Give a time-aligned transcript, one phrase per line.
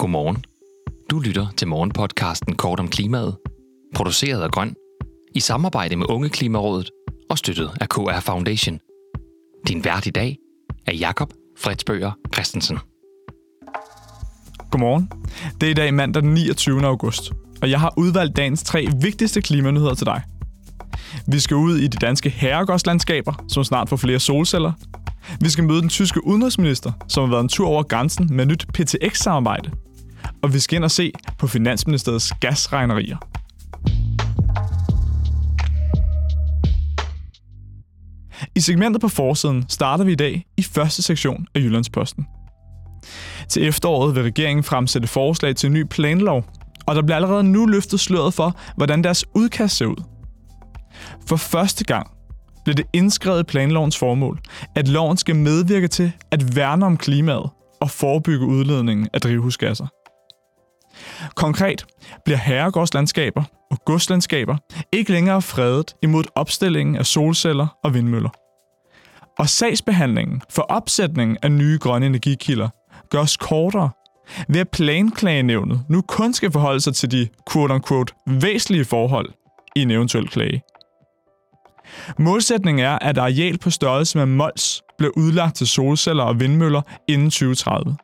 [0.00, 0.44] Godmorgen.
[1.10, 3.36] Du lytter til morgenpodcasten Kort om klimaet,
[3.94, 4.74] produceret af Grøn,
[5.34, 6.90] i samarbejde med Unge Klimarådet
[7.30, 8.78] og støttet af KR Foundation.
[9.68, 10.36] Din vært i dag
[10.86, 12.78] er Jakob Fredsbøger Christensen.
[14.70, 15.10] Godmorgen.
[15.60, 16.86] Det er i dag mandag den 29.
[16.86, 17.32] august,
[17.62, 20.22] og jeg har udvalgt dagens tre vigtigste klimanyheder til dig.
[21.26, 24.72] Vi skal ud i de danske herregårdslandskaber, som snart får flere solceller.
[25.40, 28.66] Vi skal møde den tyske udenrigsminister, som har været en tur over grænsen med nyt
[28.74, 29.70] PTX-samarbejde.
[30.42, 33.16] Og vi skal ind og se på Finansministeriets gasregnerier.
[38.54, 42.26] I segmentet på forsiden starter vi i dag i første sektion af Jyllandsposten.
[43.48, 46.44] Til efteråret vil regeringen fremsætte forslag til en ny planlov,
[46.86, 50.02] og der bliver allerede nu løftet sløret for, hvordan deres udkast ser ud.
[51.26, 52.10] For første gang
[52.64, 54.40] blev det indskrevet i planlovens formål,
[54.74, 59.86] at loven skal medvirke til at værne om klimaet og forebygge udledningen af drivhusgasser.
[61.34, 61.86] Konkret
[62.24, 64.56] bliver herregårdslandskaber og godslandskaber
[64.92, 68.30] ikke længere fredet imod opstillingen af solceller og vindmøller.
[69.38, 72.68] Og sagsbehandlingen for opsætningen af nye grønne energikilder
[73.10, 73.90] gøres kortere,
[74.48, 79.28] ved at planklagenævnet nu kun skal forholde sig til de quote-unquote væsentlige forhold
[79.76, 80.62] i en eventuel klage.
[82.18, 87.30] Målsætningen er, at areal på størrelse med Mols bliver udlagt til solceller og vindmøller inden
[87.30, 87.96] 2030.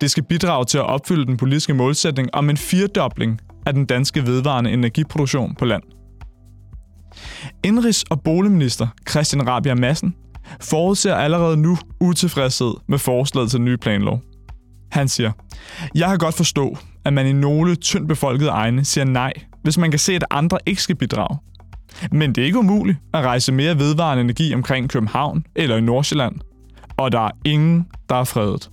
[0.00, 4.26] Det skal bidrage til at opfylde den politiske målsætning om en firedobling af den danske
[4.26, 5.82] vedvarende energiproduktion på land.
[7.66, 10.14] Indrigs- og boligminister Christian Rabia Madsen
[10.60, 14.20] forudser allerede nu utilfredshed med forslaget til ny planlov.
[14.90, 15.32] Han siger,
[15.94, 19.32] Jeg kan godt forstå, at man i nogle tyndt befolkede egne siger nej,
[19.62, 21.38] hvis man kan se, at andre ikke skal bidrage.
[22.12, 26.36] Men det er ikke umuligt at rejse mere vedvarende energi omkring København eller i Nordsjælland.
[26.96, 28.70] Og der er ingen, der er fredet.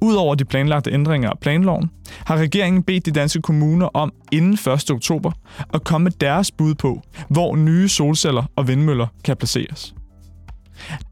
[0.00, 1.90] Udover de planlagte ændringer af planloven,
[2.26, 4.90] har regeringen bedt de danske kommuner om inden 1.
[4.90, 5.32] oktober
[5.74, 9.94] at komme med deres bud på, hvor nye solceller og vindmøller kan placeres.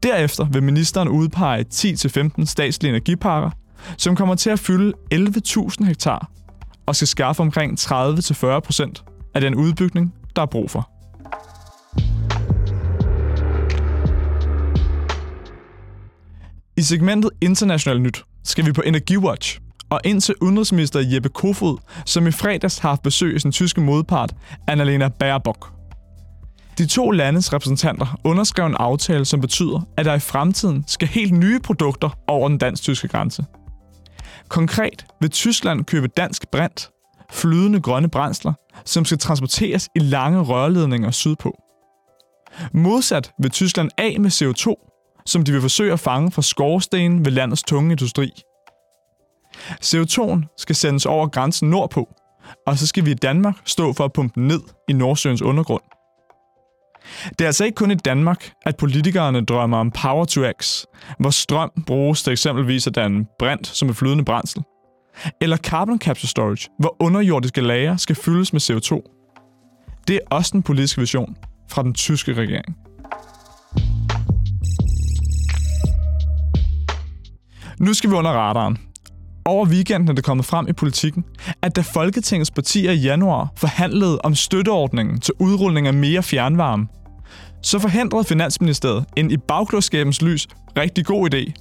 [0.03, 3.49] Derefter vil ministeren udpege 10-15 statslige energiparker,
[3.97, 6.31] som kommer til at fylde 11.000 hektar
[6.85, 10.89] og skal skaffe omkring 30-40 procent af den udbygning, der er brug for.
[16.77, 19.59] I segmentet International Nyt skal vi på Energiwatch
[19.89, 23.81] og ind til udenrigsminister Jeppe Kofod, som i fredags har haft besøg af sin tyske
[23.81, 24.35] modpart,
[24.67, 25.67] Annalena Baerbock.
[26.77, 31.33] De to landes repræsentanter underskrev en aftale, som betyder, at der i fremtiden skal helt
[31.33, 33.45] nye produkter over den dansk-tyske grænse.
[34.47, 36.89] Konkret vil Tyskland købe dansk brint,
[37.31, 38.53] flydende grønne brændsler,
[38.85, 41.57] som skal transporteres i lange rørledninger sydpå.
[42.73, 44.86] Modsat vil Tyskland af med CO2,
[45.27, 48.31] som de vil forsøge at fange fra skorstenen ved landets tunge industri.
[49.85, 52.09] CO2'en skal sendes over grænsen nordpå,
[52.67, 55.81] og så skal vi i Danmark stå for at pumpe den ned i Nordsøens undergrund.
[57.29, 60.83] Det er altså ikke kun i Danmark, at politikerne drømmer om Power to X,
[61.19, 64.63] hvor strøm bruges til eksempelvis at danne brint som et flydende brændsel,
[65.41, 69.13] eller carbon capture storage, hvor underjordiske lager skal fyldes med CO2.
[70.07, 71.37] Det er også en politisk vision
[71.69, 72.86] fra den tyske regering.
[77.79, 78.77] Nu skal vi under radaren.
[79.45, 81.25] Over weekenden er det kommet frem i politikken,
[81.61, 86.87] at da Folketingets partier i januar forhandlede om støtteordningen til udrulning af mere fjernvarme,
[87.61, 91.53] så forhindrede Finansministeriet en i bagklodskabens lys rigtig god idé,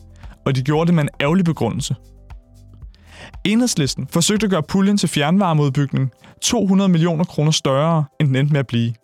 [0.46, 1.94] og de gjorde det med en ærgerlig begrundelse.
[3.44, 6.10] Enhedslisten forsøgte at gøre puljen til fjernvarmeudbygning
[6.42, 8.94] 200 millioner kroner større, end den endte med at blive.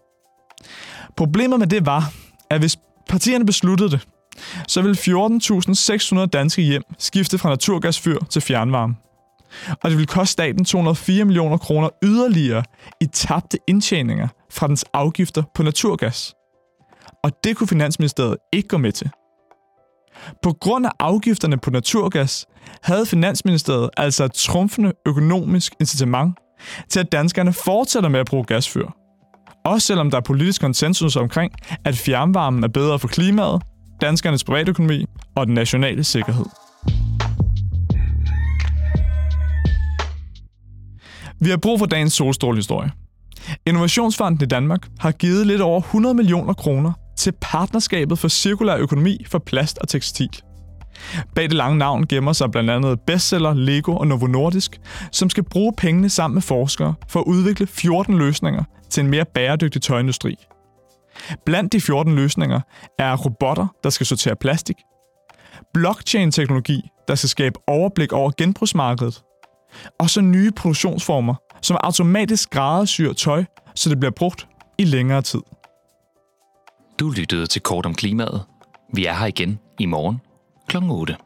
[1.16, 2.12] Problemet med det var,
[2.50, 2.76] at hvis
[3.08, 4.08] partierne besluttede det,
[4.68, 8.94] så vil 14.600 danske hjem skifte fra naturgasfyr til fjernvarme.
[9.82, 12.64] Og det vil koste staten 204 millioner kroner yderligere
[13.00, 16.34] i tabte indtjeninger fra dens afgifter på naturgas.
[17.24, 19.10] Og det kunne Finansministeriet ikke gå med til.
[20.42, 22.46] På grund af afgifterne på naturgas
[22.82, 26.38] havde Finansministeriet altså et trumfende økonomisk incitament
[26.88, 28.86] til, at danskerne fortsætter med at bruge gasfyr.
[29.64, 31.52] Også selvom der er politisk konsensus omkring,
[31.84, 33.62] at fjernvarmen er bedre for klimaet
[34.02, 35.04] danskernes privatøkonomi
[35.34, 36.44] og den nationale sikkerhed.
[41.40, 42.90] Vi har brug for dagens solstrålehistorie.
[43.66, 49.24] Innovationsfonden i Danmark har givet lidt over 100 millioner kroner til partnerskabet for cirkulær økonomi
[49.28, 50.42] for plast og tekstil.
[51.34, 54.80] Bag det lange navn gemmer sig blandt andet bestseller, Lego og Novo Nordisk,
[55.12, 59.24] som skal bruge pengene sammen med forskere for at udvikle 14 løsninger til en mere
[59.24, 60.36] bæredygtig tøjindustri–
[61.46, 62.60] Blandt de 14 løsninger
[62.98, 64.76] er robotter, der skal sortere plastik,
[65.74, 69.22] blockchain-teknologi, der skal skabe overblik over genbrugsmarkedet,
[69.98, 73.44] og så nye produktionsformer, som automatisk grædesyr tøj,
[73.74, 74.48] så det bliver brugt
[74.78, 75.40] i længere tid.
[77.00, 78.42] Du lyttede til Kort om klimaet.
[78.94, 80.20] Vi er her igen i morgen
[80.68, 80.76] kl.
[80.90, 81.16] 8.